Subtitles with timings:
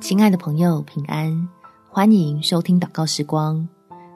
[0.00, 1.46] 亲爱的朋友，平安！
[1.90, 3.68] 欢迎收听祷告时光，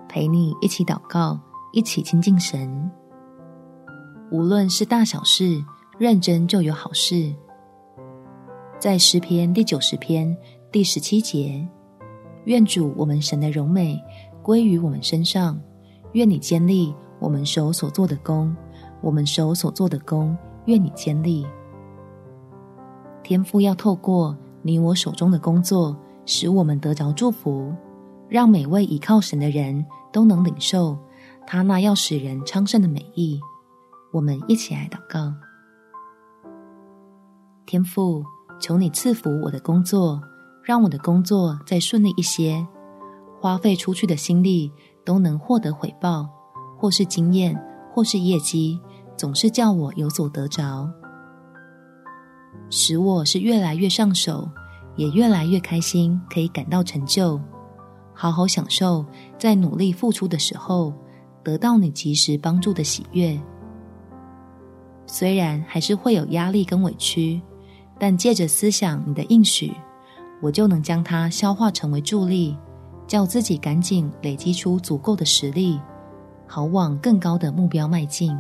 [0.08, 1.38] 陪你一起祷告，
[1.72, 2.90] 一起亲近神。
[4.31, 5.62] 无论是大小事，
[5.99, 7.31] 认真就有好事。
[8.78, 10.35] 在诗篇第九十篇
[10.72, 11.69] 第十七节，
[12.44, 14.03] 愿主我们神的荣美
[14.42, 15.60] 归于我们身上，
[16.12, 18.56] 愿你坚立我们手所做的工，
[19.02, 21.46] 我们手所做的工，愿你坚立。
[23.23, 27.70] 天父要透过你我手中的工作，使我们得着祝福，
[28.30, 30.96] 让每位倚靠神的人都能领受
[31.46, 33.38] 他那要使人昌盛的美意。
[34.10, 35.34] 我们一起来祷告：
[37.66, 38.24] 天父，
[38.59, 40.18] 求你赐福我的工作，
[40.62, 42.66] 让我的工作再顺利一些，
[43.38, 44.73] 花费出去的心力
[45.04, 46.26] 都能获得回报，
[46.78, 47.54] 或是经验，
[47.92, 48.80] 或是业绩，
[49.15, 50.88] 总是叫我有所得着。
[52.70, 54.48] 使我是越来越上手，
[54.96, 57.40] 也越来越开心，可以感到成就，
[58.12, 59.04] 好好享受
[59.38, 60.92] 在努力付出的时候
[61.42, 63.40] 得到你及时帮助的喜悦。
[65.06, 67.41] 虽然还是会有压力跟委屈，
[67.98, 69.73] 但借着思想你的应许，
[70.41, 72.57] 我就能将它消化成为助力，
[73.07, 75.79] 叫自己赶紧累积出足够的实力，
[76.47, 78.36] 好往更高的目标迈进。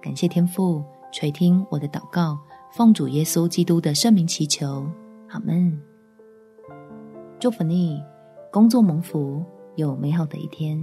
[0.00, 2.38] 感谢天父垂听我的祷告。
[2.72, 4.86] 奉主耶稣基督的圣名祈求，
[5.28, 5.78] 阿门。
[7.38, 8.02] 祝福你，
[8.50, 9.44] 工作蒙福，
[9.76, 10.82] 有美好的一天。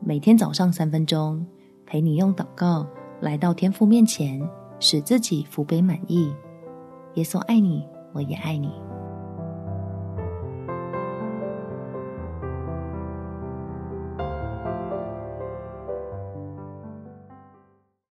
[0.00, 1.46] 每天早上三分钟，
[1.84, 2.86] 陪你用祷告
[3.20, 4.40] 来到天父面前，
[4.80, 6.32] 使自己福杯满溢。
[7.16, 8.72] 耶稣爱你，我也爱你。